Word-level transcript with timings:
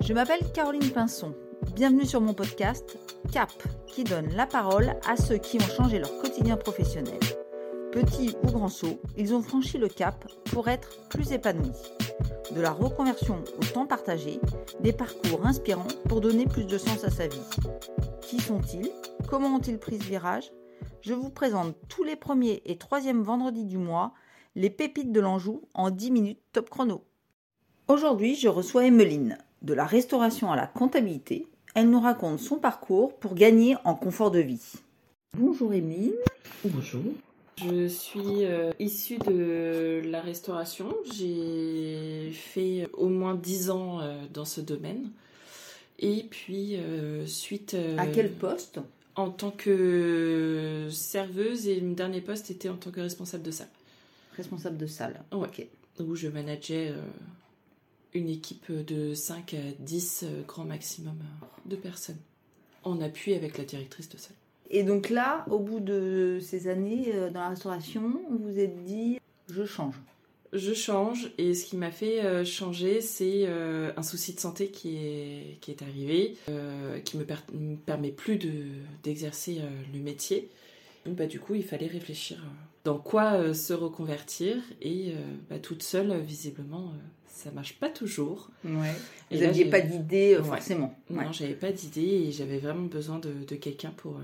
Je 0.00 0.12
m'appelle 0.12 0.50
Caroline 0.52 0.90
Pinson. 0.90 1.34
Bienvenue 1.74 2.06
sur 2.06 2.20
mon 2.20 2.34
podcast 2.34 2.98
CAP, 3.32 3.50
qui 3.86 4.04
donne 4.04 4.28
la 4.34 4.46
parole 4.46 4.94
à 5.08 5.16
ceux 5.16 5.38
qui 5.38 5.58
ont 5.58 5.68
changé 5.76 5.98
leur 5.98 6.16
quotidien 6.18 6.56
professionnel. 6.56 7.18
Petits 7.92 8.36
ou 8.42 8.46
grands 8.46 8.68
sauts, 8.68 9.00
ils 9.16 9.34
ont 9.34 9.42
franchi 9.42 9.78
le 9.78 9.88
cap 9.88 10.24
pour 10.52 10.68
être 10.68 11.08
plus 11.08 11.32
épanouis. 11.32 11.72
De 12.54 12.60
la 12.60 12.70
reconversion 12.70 13.42
au 13.58 13.64
temps 13.64 13.86
partagé, 13.86 14.40
des 14.80 14.92
parcours 14.92 15.46
inspirants 15.46 15.88
pour 16.08 16.20
donner 16.20 16.46
plus 16.46 16.64
de 16.64 16.78
sens 16.78 17.04
à 17.04 17.10
sa 17.10 17.26
vie. 17.26 17.42
Qui 18.22 18.40
sont-ils? 18.40 18.90
Comment 19.28 19.56
ont-ils 19.56 19.78
pris 19.78 19.98
ce 19.98 20.04
virage? 20.04 20.52
Je 21.00 21.14
vous 21.14 21.30
présente 21.30 21.76
tous 21.88 22.04
les 22.04 22.16
premiers 22.16 22.62
et 22.64 22.78
troisièmes 22.78 23.22
vendredis 23.22 23.66
du 23.66 23.78
mois 23.78 24.12
les 24.54 24.70
pépites 24.70 25.12
de 25.12 25.20
l'Anjou 25.20 25.62
en 25.74 25.90
10 25.90 26.10
minutes 26.10 26.42
top 26.52 26.70
chrono. 26.70 27.07
Aujourd'hui, 27.88 28.34
je 28.34 28.48
reçois 28.48 28.84
Emmeline. 28.84 29.38
De 29.62 29.72
la 29.72 29.86
restauration 29.86 30.52
à 30.52 30.56
la 30.56 30.66
comptabilité, 30.66 31.46
elle 31.74 31.88
nous 31.88 32.00
raconte 32.00 32.38
son 32.38 32.56
parcours 32.56 33.16
pour 33.16 33.34
gagner 33.34 33.76
en 33.84 33.94
confort 33.94 34.30
de 34.30 34.40
vie. 34.40 34.74
Bonjour 35.38 35.72
Emeline. 35.72 36.12
Bonjour. 36.66 37.02
Je 37.56 37.88
suis 37.88 38.44
euh, 38.44 38.72
issue 38.78 39.16
de 39.16 40.02
la 40.04 40.20
restauration. 40.20 40.94
J'ai 41.14 42.30
fait 42.34 42.90
au 42.92 43.08
moins 43.08 43.34
10 43.34 43.70
ans 43.70 44.00
euh, 44.00 44.22
dans 44.34 44.44
ce 44.44 44.60
domaine. 44.60 45.08
Et 45.98 46.26
puis, 46.28 46.76
euh, 46.76 47.24
suite. 47.24 47.74
à 47.96 48.06
quel 48.06 48.30
poste? 48.30 48.80
En 49.16 49.30
tant 49.30 49.50
que 49.50 50.88
serveuse, 50.90 51.66
et 51.66 51.80
mon 51.80 51.94
dernier 51.94 52.20
poste 52.20 52.50
était 52.50 52.68
en 52.68 52.76
tant 52.76 52.90
que 52.90 53.00
responsable 53.00 53.44
de 53.44 53.50
salle. 53.50 53.70
Responsable 54.36 54.76
de 54.76 54.86
salle. 54.86 55.24
Ok. 55.32 55.66
Où 56.00 56.14
je 56.16 56.28
manageais 56.28 56.92
une 58.14 58.28
équipe 58.28 58.72
de 58.72 59.14
5 59.14 59.54
à 59.54 59.72
10 59.80 60.24
grand 60.46 60.64
maximum 60.64 61.18
de 61.66 61.76
personnes. 61.76 62.18
En 62.84 63.00
appui 63.00 63.34
avec 63.34 63.58
la 63.58 63.64
directrice 63.64 64.08
de 64.08 64.16
salle. 64.16 64.36
Et 64.70 64.82
donc 64.82 65.08
là, 65.08 65.46
au 65.50 65.58
bout 65.58 65.80
de 65.80 66.38
ces 66.42 66.68
années 66.68 67.12
euh, 67.14 67.30
dans 67.30 67.40
la 67.40 67.48
restauration, 67.50 68.20
vous 68.30 68.38
vous 68.38 68.58
êtes 68.58 68.84
dit, 68.84 69.18
je 69.50 69.64
change. 69.64 69.94
Je 70.52 70.72
change 70.72 71.30
et 71.36 71.54
ce 71.54 71.66
qui 71.66 71.76
m'a 71.76 71.90
fait 71.90 72.24
euh, 72.24 72.44
changer, 72.44 73.00
c'est 73.00 73.44
euh, 73.46 73.92
un 73.96 74.02
souci 74.02 74.34
de 74.34 74.40
santé 74.40 74.68
qui 74.68 74.96
est, 74.96 75.58
qui 75.60 75.70
est 75.70 75.82
arrivé, 75.82 76.36
qui 77.04 77.18
me, 77.18 77.26
me 77.52 77.76
permet 77.76 78.10
plus 78.10 78.38
d'exercer 79.02 79.60
le 79.92 80.00
métier. 80.00 80.48
Donc 81.04 81.16
bah, 81.16 81.26
du 81.26 81.40
coup, 81.40 81.54
il 81.54 81.64
fallait 81.64 81.86
réfléchir 81.86 82.42
dans 82.84 82.98
quoi 82.98 83.52
se 83.52 83.72
reconvertir 83.74 84.56
et 84.80 85.12
bah, 85.50 85.58
toute 85.58 85.82
seule, 85.82 86.18
visiblement, 86.20 86.92
ça 87.38 87.50
marche 87.50 87.78
pas 87.78 87.88
toujours. 87.88 88.50
Ouais. 88.64 88.92
Vous 89.30 89.38
n'aviez 89.38 89.66
pas 89.66 89.80
d'idée 89.80 90.38
forcément. 90.42 90.94
Non, 91.10 91.32
j'avais 91.32 91.54
pas 91.54 91.72
d'idée 91.72 92.26
et 92.28 92.32
j'avais 92.32 92.58
vraiment 92.58 92.86
besoin 92.86 93.18
de, 93.18 93.32
de 93.46 93.54
quelqu'un 93.54 93.90
pour 93.96 94.20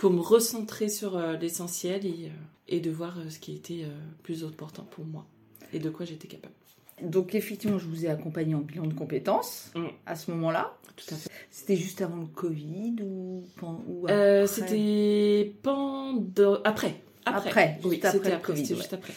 pour 0.00 0.10
me 0.10 0.20
recentrer 0.20 0.88
sur 0.88 1.16
euh, 1.16 1.36
l'essentiel 1.36 2.06
et, 2.06 2.28
euh, 2.28 2.28
et, 2.68 2.80
de 2.80 2.90
voir 2.90 3.18
euh, 3.18 3.28
ce 3.28 3.38
qui 3.38 3.54
était 3.54 3.84
plus 4.22 4.44
important 4.44 4.82
pour 4.90 5.04
moi 5.04 5.26
et 5.74 5.78
de 5.78 5.90
quoi 5.90 6.06
j'étais 6.06 6.26
capable. 6.26 6.54
Donc 7.02 7.34
effectivement, 7.34 7.78
je 7.78 7.86
vous 7.86 8.06
ai 8.06 8.08
accompagné 8.08 8.54
en 8.54 8.60
bilan 8.60 8.86
de 8.86 8.94
compétences 8.94 9.70
mm. 9.74 9.84
à 10.06 10.16
ce 10.16 10.30
moment-là. 10.30 10.74
Tout 10.96 11.14
à 11.14 11.16
fait. 11.16 11.30
C'était 11.50 11.76
juste 11.76 12.00
avant 12.00 12.16
le 12.16 12.26
Covid 12.26 12.96
ou, 13.02 13.44
ou 13.62 14.06
après? 14.06 14.46
C'était 14.46 15.52
pendant 15.62 16.62
après. 16.64 17.02
Après, 17.26 17.78
oui, 17.84 17.96
c'était 17.96 18.08
après, 18.08 18.30
le 18.30 18.38
Covid. 18.38 18.64
juste 18.64 18.94
après. 18.94 19.12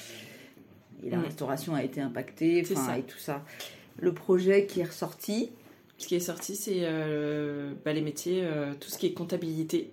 Et 1.06 1.10
la 1.10 1.18
mm. 1.18 1.26
restauration 1.26 1.76
a 1.76 1.84
été 1.84 2.02
impactée, 2.02 2.64
enfin, 2.72 2.96
et 2.96 3.04
tout 3.04 3.20
ça. 3.20 3.44
Le 4.00 4.14
projet 4.14 4.66
qui 4.66 4.80
est 4.80 4.86
ressorti. 4.86 5.52
Ce 6.00 6.08
qui 6.08 6.16
est 6.16 6.20
sorti, 6.20 6.56
c'est 6.56 6.82
bah, 7.86 7.94
les 7.94 8.02
métiers, 8.02 8.46
tout 8.80 8.90
ce 8.90 8.98
qui 8.98 9.06
est 9.06 9.14
comptabilité 9.14 9.92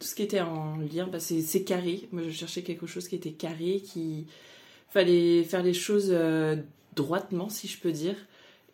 tout 0.00 0.06
ce 0.06 0.14
qui 0.14 0.22
était 0.22 0.40
en 0.40 0.78
lien, 0.78 1.06
bah, 1.06 1.20
c'est 1.20 1.62
carré. 1.62 2.08
Moi, 2.10 2.22
je 2.22 2.30
cherchais 2.30 2.62
quelque 2.62 2.86
chose 2.86 3.06
qui 3.06 3.16
était 3.16 3.32
carré, 3.32 3.82
qui 3.84 4.26
fallait 4.88 5.44
faire 5.44 5.62
les 5.62 5.74
choses 5.74 6.08
euh, 6.10 6.56
droitement, 6.96 7.50
si 7.50 7.68
je 7.68 7.78
peux 7.78 7.92
dire. 7.92 8.16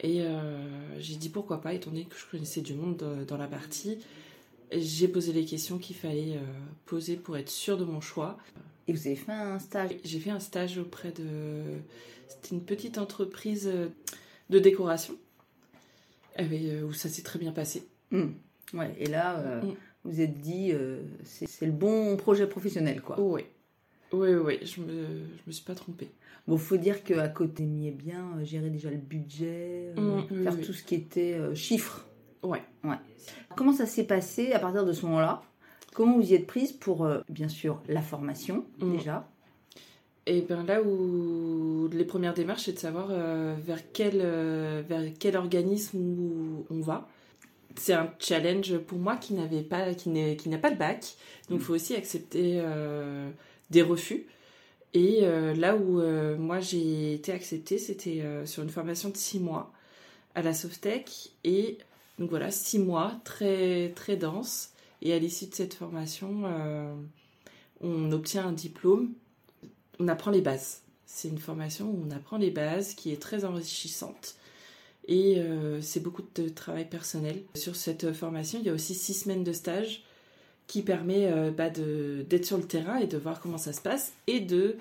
Et 0.01 0.23
euh, 0.23 0.57
j'ai 1.01 1.17
dit 1.17 1.29
pourquoi 1.29 1.61
pas, 1.61 1.75
étant 1.75 1.91
donné 1.91 2.05
que 2.05 2.17
je 2.17 2.27
connaissais 2.31 2.61
du 2.61 2.75
monde 2.75 3.25
dans 3.27 3.37
la 3.37 3.49
partie. 3.49 3.99
J'ai 4.73 5.09
posé 5.09 5.33
les 5.33 5.45
questions 5.45 5.79
qu'il 5.79 5.97
fallait 5.97 6.37
euh, 6.37 6.45
poser 6.87 7.17
pour 7.17 7.37
être 7.37 7.51
sûr 7.51 7.77
de 7.77 7.85
mon 7.85 8.01
choix. 8.01 8.39
Et 8.89 8.93
vous 8.93 9.07
avez 9.07 9.17
fait 9.17 9.33
un 9.33 9.59
stage 9.59 9.91
J'ai 10.05 10.21
fait 10.21 10.31
un 10.31 10.41
stage 10.41 10.79
auprès 10.79 11.13
de. 11.13 11.63
C'était 12.29 12.55
une 12.55 12.63
petite 12.63 12.99
entreprise 12.99 13.71
de 14.51 14.59
décoration. 14.59 15.15
où 16.39 16.93
ça 16.93 17.09
s'est 17.09 17.23
très 17.23 17.39
bien 17.39 17.53
passé. 17.53 17.89
Mmh. 18.11 18.27
Ouais, 18.75 18.95
et 18.99 19.07
là, 19.07 19.61
mmh 19.63 19.75
vous 20.07 20.21
êtes 20.21 20.41
dit, 20.41 20.71
euh, 20.73 21.01
c'est 21.25 21.67
le 21.67 21.73
bon 21.73 22.17
projet 22.17 22.47
professionnel, 22.47 23.01
quoi. 23.01 23.21
Oui, 23.21 23.43
oui, 24.13 24.35
oui, 24.35 24.59
je 24.63 24.81
me, 24.81 25.05
je 25.05 25.43
me 25.47 25.53
suis 25.53 25.65
pas 25.65 25.75
trompée. 25.75 26.11
Bon, 26.47 26.57
faut 26.57 26.77
dire 26.77 27.03
qu'à 27.03 27.29
côté, 27.29 27.65
m'y 27.65 27.89
est 27.89 27.93
bien 27.93 28.25
euh, 28.39 28.45
gérer 28.45 28.71
déjà 28.71 28.89
le 28.89 28.99
budget, 28.99 29.93
euh, 29.99 30.23
mmh, 30.31 30.45
faire 30.45 30.61
tout 30.61 30.73
ce 30.73 30.85
qui 30.85 30.95
était 30.95 31.37
chiffres. 31.55 32.07
Ouais. 32.43 32.63
ouais. 32.85 32.97
Comment 33.57 33.73
ça 33.73 33.87
s'est 33.87 34.05
passé 34.05 34.53
à 34.53 34.61
partir 34.61 34.85
de 34.85 34.93
ce 34.93 35.05
moment-là? 35.07 35.43
Comment 35.97 36.19
vous 36.19 36.31
y 36.31 36.35
êtes 36.35 36.47
prise 36.47 36.73
pour, 36.73 37.09
bien 37.31 37.49
sûr, 37.49 37.81
la 37.89 38.03
formation, 38.03 38.67
mmh. 38.81 38.97
déjà? 38.97 39.27
Et 40.27 40.43
bien 40.43 40.63
là 40.63 40.83
où 40.83 41.89
les 41.91 42.05
premières 42.05 42.35
démarches, 42.35 42.65
c'est 42.65 42.75
de 42.75 42.79
savoir 42.79 43.09
vers, 43.09 43.81
quel, 43.95 44.19
vers 44.89 45.03
quel 45.19 45.37
organisme 45.37 45.99
on 46.69 46.81
va. 46.81 47.09
C'est 47.77 47.93
un 47.93 48.11
challenge 48.19 48.79
pour 48.79 48.99
moi 48.99 49.17
qui 49.17 49.35
n'avait 49.35 49.63
pas 49.63 49.95
qui 49.95 50.09
n'a 50.11 50.59
pas 50.59 50.71
le 50.71 50.77
bac. 50.77 51.15
Donc 51.49 51.61
il 51.61 51.65
faut 51.65 51.75
aussi 51.75 51.95
accepter 51.95 52.59
euh, 52.61 53.31
des 53.71 53.83
refus. 53.83 54.27
Et 54.95 55.21
euh, 55.23 55.55
là 55.55 55.77
où 55.77 56.01
euh, 56.01 56.37
moi 56.37 56.61
j'ai 56.61 57.15
été 57.15 57.33
acceptée 57.33 57.79
c'était 57.79 58.23
sur 58.47 58.63
une 58.63 58.71
formation 58.71 59.11
de 59.11 59.17
six 59.17 59.41
mois 59.41 59.73
à 60.35 60.43
la 60.43 60.55
Softec. 60.55 61.33
Et 61.45 61.79
donc 62.19 62.31
voilà 62.31 62.51
six 62.51 62.79
mois 62.79 63.13
très 63.25 63.93
très 63.95 64.17
dense 64.17 64.71
et 65.03 65.13
à 65.13 65.19
l'issue 65.19 65.47
de 65.47 65.55
cette 65.55 65.75
formation 65.75 66.43
on 67.81 68.13
obtient 68.13 68.47
un 68.47 68.53
diplôme 68.53 69.13
on 69.99 70.09
apprend 70.09 70.31
les 70.31 70.41
bases 70.41 70.83
c'est 71.07 71.29
une 71.29 71.39
formation 71.39 71.91
où 71.91 72.05
on 72.07 72.11
apprend 72.11 72.39
les 72.39 72.51
bases 72.51 72.95
qui 72.95 73.13
est 73.13 73.21
très 73.21 73.45
enrichissante 73.45 74.37
et 75.09 75.39
euh, 75.39 75.81
c'est 75.81 76.01
beaucoup 76.01 76.23
de 76.35 76.49
travail 76.49 76.85
personnel. 76.85 77.43
Sur 77.55 77.77
cette 77.77 78.13
formation, 78.13 78.59
il 78.61 78.67
y 78.67 78.71
a 78.71 78.73
aussi 78.73 78.95
six 78.95 79.15
semaines 79.15 79.45
de 79.45 79.53
stage 79.53 80.03
qui 80.67 80.83
permet 80.83 81.31
euh, 81.31 81.53
bah, 81.53 81.71
d'être 81.71 82.45
sur 82.45 82.59
le 82.59 82.65
terrain 82.65 82.97
et 82.97 83.07
de 83.07 83.17
voir 83.17 83.41
comment 83.41 83.59
ça 83.59 83.73
se 83.73 83.81
passe 83.81 84.13
et 84.27 84.41
de 84.41 84.77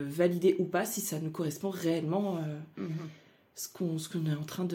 valider 0.00 0.56
ou 0.58 0.64
pas 0.64 0.84
si 0.84 1.00
ça 1.00 1.20
nous 1.20 1.30
correspond 1.30 1.70
réellement 1.70 2.38
euh, 2.38 2.82
mhm. 2.82 3.08
ce 3.54 3.68
qu'on 3.68 4.26
est 4.26 4.34
en 4.34 4.44
train 4.44 4.66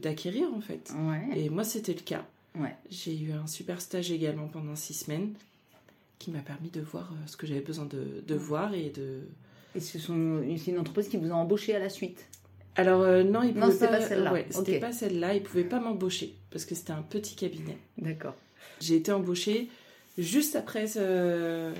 d'acquérir 0.00 0.48
en 0.54 0.60
fait. 0.60 0.92
Et 1.34 1.50
moi, 1.50 1.64
c'était 1.64 1.94
le 1.94 2.00
cas. 2.00 2.24
J'ai 2.90 3.18
eu 3.18 3.32
un 3.32 3.46
super 3.46 3.80
stage 3.80 4.10
également 4.10 4.48
pendant 4.48 4.76
six 4.76 4.94
semaines 4.94 5.32
qui 6.18 6.30
m'a 6.30 6.40
permis 6.40 6.70
de 6.70 6.80
voir 6.80 7.12
ce 7.26 7.36
que 7.36 7.46
j'avais 7.46 7.60
besoin 7.60 7.86
de, 7.86 8.22
de 8.26 8.34
voir 8.34 8.74
et 8.74 8.90
de... 8.90 9.20
Et 9.74 9.80
c'est 9.80 9.98
une 10.08 10.78
entreprise 10.78 11.08
qui 11.08 11.16
vous 11.16 11.30
a 11.30 11.34
embauché 11.34 11.74
à 11.74 11.78
la 11.78 11.88
suite? 11.88 12.26
Alors 12.74 13.02
euh, 13.02 13.22
non, 13.22 13.42
il 13.42 13.54
pouvait 13.54 13.86
pas, 13.86 14.00
celle-là. 14.00 14.34
c'était 14.50 14.78
pas 14.78 14.92
celle-là. 14.92 15.34
Il 15.34 15.42
pouvait 15.42 15.64
pas 15.64 15.80
m'embaucher 15.80 16.34
parce 16.50 16.64
que 16.64 16.74
c'était 16.74 16.92
un 16.92 17.02
petit 17.02 17.34
cabinet. 17.34 17.76
D'accord. 17.98 18.34
J'ai 18.80 18.96
été 18.96 19.12
embauchée 19.12 19.68
juste 20.16 20.56
après 20.56 20.86
ce... 20.86 21.72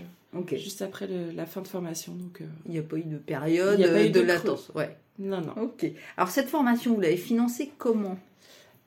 juste 0.53 0.83
après 0.83 1.09
la 1.35 1.47
fin 1.47 1.63
de 1.63 1.69
formation. 1.69 2.13
Donc 2.15 2.41
euh, 2.41 2.47
il 2.67 2.73
n'y 2.73 2.79
a 2.79 2.83
pas 2.83 2.97
eu 2.97 3.05
de 3.05 3.17
période 3.17 3.81
a 3.81 3.89
pas 3.89 4.05
eu 4.05 4.11
de, 4.11 4.21
latence. 4.21 4.71
Ouais. 4.75 4.97
Non 5.19 5.41
non. 5.41 5.63
Ok. 5.63 5.87
Alors 6.17 6.31
cette 6.31 6.49
formation, 6.49 6.95
vous 6.95 7.01
l'avez 7.01 7.17
financée 7.17 7.73
comment? 7.79 8.19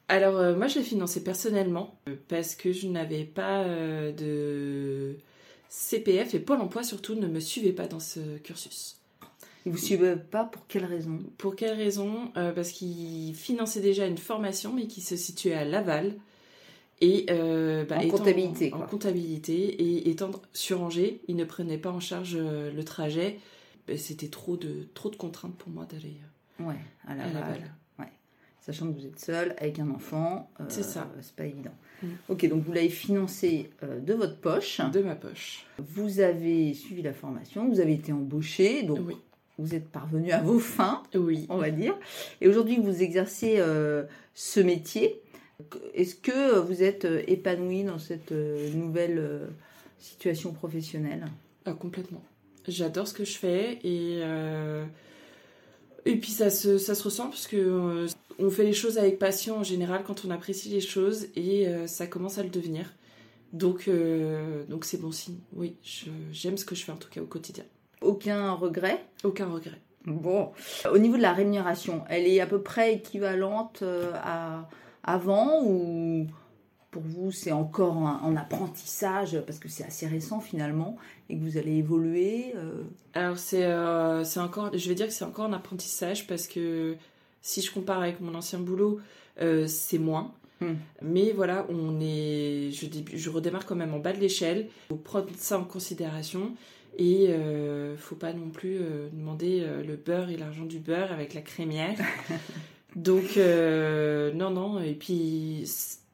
Alors 0.07 0.37
euh, 0.37 0.55
moi 0.55 0.67
je 0.67 0.79
l'ai 0.79 0.85
financée 0.85 1.23
personnellement 1.23 1.99
parce 2.27 2.55
que 2.55 2.71
je 2.71 2.87
n'avais 2.87 3.23
pas 3.23 3.63
de 3.65 5.17
CPF 5.69 6.35
et 6.35 6.39
Pôle 6.39 6.61
Emploi 6.61 6.83
surtout 6.83 7.15
ne 7.15 7.27
me 7.27 7.39
suivait 7.39 7.73
pas 7.73 7.87
dans 7.87 7.99
ce 7.99 8.37
cursus. 8.37 8.97
Ils 9.65 9.71
vous 9.71 9.77
suivait 9.79 10.15
pas 10.15 10.43
pour 10.45 10.67
quelle 10.67 10.85
raison? 10.85 11.19
Pour 11.37 11.55
quelle 11.55 11.75
raison? 11.75 12.31
Euh, 12.37 12.51
Parce 12.51 12.71
qu'il 12.71 13.33
finançait 13.33 13.81
déjà 13.81 14.05
une 14.05 14.17
formation, 14.17 14.71
mais 14.73 14.85
qui 14.85 15.01
se 15.01 15.15
situait 15.15 15.55
à 15.55 15.65
Laval. 15.65 16.13
Et, 17.01 17.25
euh, 17.29 17.83
bah, 17.83 17.97
en 17.97 18.07
comptabilité. 18.07 18.73
En 18.73 18.81
comptabilité. 18.81 19.53
Et 19.55 20.09
étant 20.09 20.31
sur 20.53 20.81
Angers, 20.81 21.21
il 21.27 21.35
ne 21.35 21.45
prenait 21.45 21.79
pas 21.79 21.91
en 21.91 21.99
charge 21.99 22.37
euh, 22.39 22.71
le 22.71 22.83
trajet. 22.83 23.39
Bah, 23.87 23.97
c'était 23.97 24.27
trop 24.27 24.55
de, 24.55 24.87
trop 24.93 25.09
de 25.09 25.15
contraintes 25.15 25.55
pour 25.55 25.71
moi 25.71 25.85
d'aller 25.85 26.15
ouais, 26.59 26.75
à 27.07 27.15
Laval. 27.15 27.71
Sachant 28.65 28.91
que 28.91 28.99
vous 28.99 29.05
êtes 29.05 29.19
seule 29.19 29.53
avec 29.59 29.79
un 29.79 29.89
enfant. 29.91 30.49
c'est 30.69 30.83
ça. 30.83 31.07
C'est 31.21 31.35
pas 31.35 31.45
évident. 31.45 31.73
Mm. 32.01 32.07
Ok, 32.29 32.47
donc 32.49 32.63
vous 32.63 32.71
l'avez 32.73 32.89
financé 32.89 33.69
de 33.83 34.13
votre 34.13 34.37
poche. 34.37 34.81
De 34.91 35.01
ma 35.01 35.15
poche. 35.15 35.65
Vous 35.77 36.19
avez 36.19 36.73
suivi 36.73 37.01
la 37.03 37.13
formation, 37.13 37.69
vous 37.69 37.79
avez 37.79 37.93
été 37.93 38.11
embauché. 38.11 38.81
Donc 38.83 38.99
oui 39.05 39.15
vous 39.57 39.73
êtes 39.73 39.87
parvenu 39.89 40.31
à 40.31 40.41
vos 40.41 40.59
fins, 40.59 41.03
Oui. 41.13 41.45
on 41.49 41.57
va 41.57 41.71
dire. 41.71 41.97
Et 42.41 42.47
aujourd'hui, 42.47 42.77
vous 42.77 43.01
exercez 43.01 43.55
euh, 43.59 44.03
ce 44.33 44.59
métier. 44.59 45.21
Est-ce 45.93 46.15
que 46.15 46.59
vous 46.59 46.83
êtes 46.83 47.05
euh, 47.05 47.21
épanoui 47.27 47.83
dans 47.83 47.99
cette 47.99 48.33
euh, 48.33 48.69
nouvelle 48.73 49.17
euh, 49.17 49.47
situation 49.97 50.51
professionnelle? 50.51 51.25
Ah, 51.65 51.73
complètement. 51.73 52.21
J'adore 52.67 53.07
ce 53.07 53.13
que 53.13 53.23
je 53.23 53.37
fais 53.37 53.79
et 53.83 54.19
euh, 54.23 54.83
et 56.03 56.17
puis 56.17 56.31
ça 56.31 56.49
se, 56.49 56.77
ça 56.77 56.93
se 56.95 57.03
ressent 57.03 57.29
parce 57.29 57.47
que 57.47 57.55
euh, 57.55 58.07
on 58.39 58.49
fait 58.49 58.63
les 58.63 58.73
choses 58.73 58.97
avec 58.97 59.19
passion 59.19 59.57
en 59.57 59.63
général 59.63 60.03
quand 60.05 60.25
on 60.25 60.31
apprécie 60.31 60.69
les 60.69 60.81
choses 60.81 61.27
et 61.35 61.67
euh, 61.67 61.87
ça 61.87 62.07
commence 62.07 62.37
à 62.37 62.43
le 62.43 62.49
devenir. 62.49 62.93
Donc 63.53 63.87
euh, 63.87 64.65
donc 64.65 64.85
c'est 64.85 64.99
bon 64.99 65.11
signe. 65.11 65.39
Oui, 65.53 65.77
j'aime 66.31 66.57
ce 66.57 66.65
que 66.65 66.75
je 66.75 66.83
fais 66.83 66.91
en 66.91 66.97
tout 66.97 67.09
cas 67.09 67.21
au 67.21 67.25
quotidien. 67.25 67.63
Aucun 68.01 68.51
regret? 68.53 69.05
Aucun 69.23 69.47
regret. 69.47 69.79
Bon. 70.05 70.51
Au 70.91 70.97
niveau 70.97 71.17
de 71.17 71.21
la 71.21 71.33
rémunération, 71.33 72.03
elle 72.09 72.27
est 72.27 72.39
à 72.39 72.45
peu 72.45 72.61
près 72.61 72.93
équivalente 72.93 73.79
euh, 73.81 74.11
à 74.15 74.67
avant 75.03 75.63
ou 75.63 76.27
pour 76.89 77.03
vous 77.03 77.31
c'est 77.31 77.51
encore 77.51 77.97
en, 77.97 78.23
en 78.23 78.35
apprentissage 78.35 79.39
parce 79.45 79.59
que 79.59 79.69
c'est 79.69 79.83
assez 79.83 80.07
récent 80.07 80.39
finalement 80.39 80.97
et 81.29 81.37
que 81.37 81.43
vous 81.43 81.57
allez 81.57 81.75
évoluer 81.75 82.53
Alors 83.13 83.37
c'est 83.37 83.67
encore, 84.39 84.71
je 84.75 84.89
vais 84.89 84.95
dire 84.95 85.05
que 85.05 85.13
c'est 85.13 85.25
encore 85.25 85.45
un 85.45 85.53
apprentissage 85.53 86.25
parce 86.25 86.47
que 86.47 86.97
si 87.45 87.61
je 87.61 87.71
compare 87.71 88.01
avec 88.01 88.21
mon 88.21 88.33
ancien 88.33 88.57
boulot, 88.57 88.99
euh, 89.39 89.67
c'est 89.67 89.99
moins. 89.99 90.33
Hmm. 90.61 90.73
Mais 91.03 91.31
voilà, 91.31 91.67
on 91.69 91.99
est, 92.01 92.71
je, 92.71 93.29
redémarre 93.29 93.67
quand 93.67 93.75
même 93.75 93.93
en 93.93 93.99
bas 93.99 94.13
de 94.13 94.19
l'échelle. 94.19 94.67
Faut 94.89 94.95
prendre 94.95 95.29
ça 95.37 95.59
en 95.59 95.63
considération 95.63 96.55
et 96.97 97.27
euh, 97.29 97.95
faut 97.97 98.15
pas 98.15 98.33
non 98.33 98.49
plus 98.49 98.77
euh, 98.81 99.09
demander 99.13 99.59
euh, 99.61 99.83
le 99.83 99.95
beurre 99.95 100.31
et 100.31 100.37
l'argent 100.37 100.65
du 100.65 100.79
beurre 100.79 101.11
avec 101.11 101.35
la 101.35 101.41
crémière. 101.41 101.95
Donc 102.95 103.37
non 103.37 104.49
non 104.49 104.79
et 104.81 104.93
puis 104.93 105.65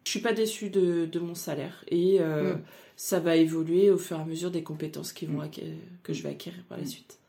je 0.04 0.10
suis 0.10 0.19
pas 0.19 0.33
déçue 0.33 0.69
de, 0.69 1.06
de 1.06 1.19
mon 1.19 1.36
salaire 1.36 1.86
et 1.88 2.19
Hmm. 2.19 2.57
ça 2.98 3.19
va 3.19 3.36
évoluer 3.38 3.89
au 3.89 3.98
fur 3.98 4.18
et 4.18 4.22
à 4.22 4.25
mesure 4.25 4.51
des 4.51 4.63
compétences 4.63 5.13
qui 5.13 5.28
vont 5.28 5.42
Hmm. 5.44 5.50
que 6.04 6.12
je 6.13 6.24
vais 6.24 6.30
acquérir 6.30 6.63
par 6.68 6.78
la 6.80 6.86
suite. 6.86 7.20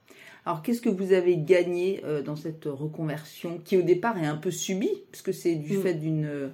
Alors, 0.44 0.62
qu'est-ce 0.62 0.80
que 0.80 0.88
vous 0.88 1.12
avez 1.12 1.36
gagné 1.36 2.00
euh, 2.04 2.22
dans 2.22 2.34
cette 2.36 2.64
reconversion 2.64 3.60
qui, 3.64 3.76
au 3.76 3.82
départ, 3.82 4.18
est 4.18 4.26
un 4.26 4.36
peu 4.36 4.50
subie, 4.50 5.02
puisque 5.10 5.32
c'est 5.32 5.54
du 5.54 5.78
Mm. 5.78 5.82
fait 5.82 5.94
d'une 5.94 6.50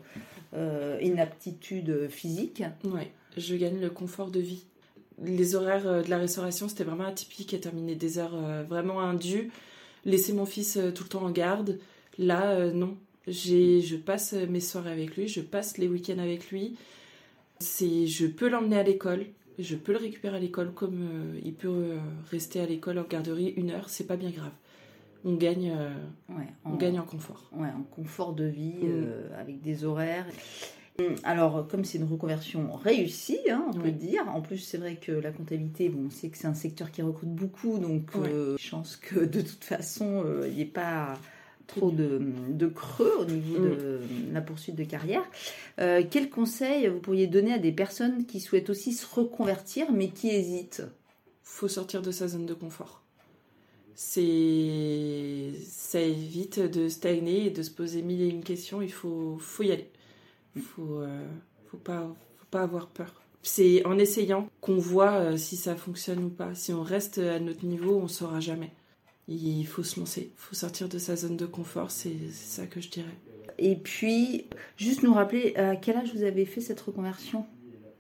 euh, 0.55 0.99
inaptitude 1.00 2.08
physique? 2.11 2.62
Ouais, 2.85 3.11
je 3.37 3.55
gagne 3.56 3.81
le 3.81 3.90
confort 3.90 4.31
de 4.31 4.40
vie. 4.40 4.64
Les 5.25 5.55
horaires 5.55 5.88
euh, 5.88 6.02
de 6.02 6.11
la 6.11 6.19
restauration, 6.19 6.69
c'était 6.69 6.85
vraiment 6.85 7.06
atypique 7.06 7.55
et 7.55 7.61
terminer 7.61 7.94
des 7.94 8.19
heures 8.19 8.35
euh, 8.35 8.62
vraiment 8.69 9.00
indues. 9.00 9.50
Laisser 10.05 10.32
mon 10.32 10.46
fils 10.46 10.79
tout 10.94 11.05
le 11.05 11.08
temps 11.08 11.25
en 11.25 11.31
garde, 11.31 11.79
là, 12.19 12.70
non. 12.70 12.96
Je 13.26 13.96
passe 13.96 14.32
mes 14.32 14.61
soirées 14.61 14.93
avec 14.93 15.17
lui, 15.17 15.29
je 15.29 15.40
passe 15.40 15.76
les 15.76 15.88
week-ends 15.88 16.19
avec 16.19 16.50
lui. 16.50 16.76
Je 17.61 18.26
peux 18.26 18.49
l'emmener 18.49 18.79
à 18.79 18.85
l'école, 18.85 19.26
je 19.58 19.76
peux 19.76 19.93
le 19.93 19.99
récupérer 19.99 20.37
à 20.37 20.40
l'école 20.40 20.72
comme 20.72 21.02
euh, 21.02 21.40
il 21.44 21.55
peut 21.55 21.69
euh, 21.69 21.99
rester 22.31 22.60
à 22.60 22.66
l'école 22.66 22.99
en 22.99 23.05
garderie 23.05 23.55
une 23.56 23.70
heure, 23.70 23.88
c'est 23.88 24.06
pas 24.06 24.16
bien 24.16 24.31
grave. 24.31 24.52
On 25.25 25.34
gagne, 25.34 25.72
euh, 25.76 25.90
Ouais, 26.28 26.46
on 26.64 26.70
en, 26.75 26.76
gagne 26.76 26.99
en 27.00 27.05
confort. 27.05 27.50
ouais, 27.52 27.69
en 27.69 27.82
confort 27.82 28.32
de 28.34 28.44
vie, 28.44 28.84
Mm. 28.84 29.34
avec 29.38 29.60
des 29.60 29.84
horaires. 29.84 30.26
Hum, 31.00 31.14
Alors, 31.22 31.66
comme 31.69 31.84
c'est 31.84 31.99
une 31.99 32.05
reconversion 32.10 32.72
réussie, 32.72 33.38
hein, 33.50 33.64
on 33.69 33.72
peut 33.72 33.84
Oui. 33.84 33.93
dire. 33.93 34.28
En 34.28 34.40
plus, 34.40 34.58
c'est 34.58 34.78
vrai 34.78 34.96
que 34.96 35.12
la 35.12 35.31
comptabilité, 35.32 35.88
bon, 35.88 36.06
on 36.06 36.11
sait 36.11 36.28
que 36.28 36.37
c'est 36.37 36.46
un 36.49 36.54
secteur 36.54 36.90
qui 36.90 37.02
recrute 37.02 37.31
beaucoup, 37.34 37.78
donc 37.78 38.11
chance 38.58 38.96
que 38.96 39.20
de 39.20 39.40
toute 39.40 39.62
façon, 39.64 40.25
il 40.46 40.54
n'y 40.54 40.62
ait 40.62 40.64
pas 40.64 41.14
trop 41.69 41.93
de, 41.93 42.20
de 42.49 42.67
creux 42.67 43.15
au 43.20 43.25
niveau 43.25 43.59
de 43.59 44.00
la 44.32 44.41
poursuite 44.41 44.75
de 44.75 44.85
carrière. 44.85 45.23
Euh, 45.79 46.03
quel 46.11 46.31
conseil 46.31 46.88
vous 46.88 46.99
pourriez 46.99 47.29
donner 47.29 47.53
à 47.53 47.59
des 47.59 47.70
personnes 47.73 48.26
qui 48.26 48.41
souhaitent 48.41 48.70
aussi 48.70 48.93
se 48.93 49.06
reconvertir, 49.06 49.93
mais 49.93 50.09
qui 50.09 50.31
hésitent? 50.31 50.82
Faut 51.44 51.69
sortir 51.69 52.03
de 52.03 52.11
sa 52.11 52.26
zone 52.26 52.47
de 52.47 52.55
confort. 52.55 53.03
C'est 53.94 55.53
ça 55.69 56.00
évite 56.00 56.61
de 56.61 56.88
stagner 56.88 57.47
et 57.47 57.50
de 57.50 57.62
se 57.62 57.71
poser 57.71 58.00
mille 58.03 58.23
et 58.23 58.29
une 58.29 58.44
questions. 58.44 58.81
Il 58.81 58.93
faut, 58.93 59.37
faut 59.38 59.62
y 59.62 59.73
aller. 59.73 59.91
Il 60.56 60.62
faut, 60.62 61.00
euh, 61.00 61.26
faut 61.67 61.79
pas, 61.79 62.03
faut 62.38 62.47
pas 62.50 62.62
avoir 62.62 62.88
peur. 62.88 63.23
C'est 63.43 63.85
en 63.87 63.99
essayant 63.99 64.49
qu'on 64.61 64.79
voit 64.79 65.14
euh, 65.14 65.37
si 65.37 65.56
ça 65.56 65.76
fonctionne 65.76 66.25
ou 66.25 66.29
pas. 66.29 66.55
Si 66.55 66.73
on 66.73 66.82
reste 66.82 67.19
à 67.19 67.38
notre 67.41 67.64
niveau, 67.64 67.97
on 67.97 68.09
saura 68.09 68.41
jamais. 68.41 68.73
Il 69.28 69.64
faut 69.66 69.82
se 69.82 70.00
lancer. 70.00 70.32
Il 70.34 70.38
faut 70.40 70.54
sortir 70.54 70.88
de 70.88 70.98
sa 70.98 71.14
zone 71.14 71.36
de 71.36 71.44
confort. 71.46 71.90
C'est 71.90 72.16
ça 72.32 72.66
que 72.66 72.80
je 72.80 72.88
dirais. 72.88 73.14
Et 73.58 73.76
puis, 73.76 74.46
juste 74.76 75.02
nous 75.02 75.12
rappeler, 75.12 75.54
à 75.56 75.76
quel 75.76 75.96
âge 75.96 76.14
vous 76.14 76.22
avez 76.22 76.46
fait 76.46 76.60
cette 76.62 76.80
reconversion? 76.80 77.46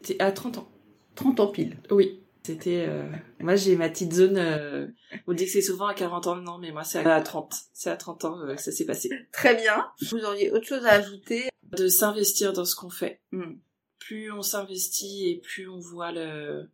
C'est 0.02 0.20
à 0.22 0.32
30 0.32 0.58
ans. 0.58 0.68
30 1.16 1.40
ans 1.40 1.48
pile. 1.48 1.76
Oui. 1.90 2.20
C'était. 2.44 2.86
euh, 2.88 3.04
Moi, 3.40 3.56
j'ai 3.56 3.76
ma 3.76 3.90
petite 3.90 4.14
zone. 4.14 4.38
euh, 4.38 4.86
On 5.26 5.34
dit 5.34 5.44
que 5.44 5.50
c'est 5.50 5.60
souvent 5.60 5.86
à 5.86 5.92
40 5.94 6.26
ans. 6.28 6.36
Non, 6.36 6.56
mais 6.58 6.72
moi, 6.72 6.82
c'est 6.84 7.04
à 7.04 7.20
30. 7.20 7.52
C'est 7.74 7.90
à 7.90 7.96
30 7.96 8.24
ans 8.24 8.40
euh, 8.40 8.54
que 8.54 8.62
ça 8.62 8.72
s'est 8.72 8.86
passé. 8.86 9.10
Très 9.32 9.54
bien. 9.54 9.84
Vous 10.10 10.24
auriez 10.24 10.50
autre 10.50 10.66
chose 10.66 10.86
à 10.86 10.92
ajouter? 10.92 11.48
De 11.76 11.88
s'investir 11.88 12.54
dans 12.54 12.64
ce 12.64 12.74
qu'on 12.74 12.88
fait. 12.88 13.20
Hmm. 13.32 13.56
Plus 13.98 14.32
on 14.32 14.40
s'investit 14.40 15.28
et 15.28 15.36
plus 15.40 15.68
on 15.68 15.78
voit 15.78 16.12
le 16.12 16.70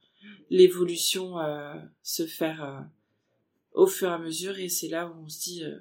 l'évolution 0.51 1.35
se 2.03 2.27
faire 2.27 2.85
au 3.75 3.87
fur 3.87 4.09
et 4.09 4.13
à 4.13 4.19
mesure 4.19 4.59
et 4.59 4.69
c'est 4.69 4.89
là 4.89 5.09
où 5.09 5.25
on 5.25 5.29
se 5.29 5.41
dit 5.41 5.65
euh, 5.65 5.79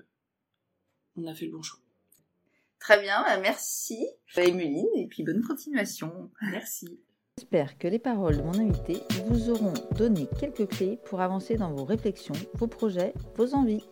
on 1.16 1.26
a 1.26 1.34
fait 1.34 1.46
le 1.46 1.52
bon 1.52 1.62
choix. 1.62 1.80
Très 2.80 3.02
bien, 3.02 3.24
bah, 3.24 3.38
merci 3.40 4.06
Emeline, 4.36 4.90
et 4.96 5.08
puis 5.08 5.24
bonne 5.24 5.42
continuation. 5.42 6.30
Merci. 6.42 7.00
J'espère 7.38 7.78
que 7.78 7.88
les 7.88 8.00
paroles 8.00 8.38
de 8.38 8.42
mon 8.42 8.60
invité 8.60 8.98
vous 9.26 9.50
auront 9.50 9.74
donné 9.98 10.28
quelques 10.40 10.68
clés 10.68 11.00
pour 11.06 11.22
avancer 11.22 11.56
dans 11.56 11.72
vos 11.72 11.86
réflexions, 11.86 12.36
vos 12.56 12.68
projets, 12.68 13.14
vos 13.38 13.56
envies. 13.56 13.88